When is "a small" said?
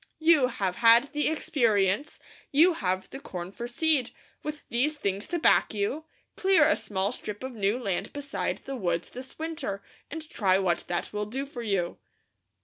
6.67-7.11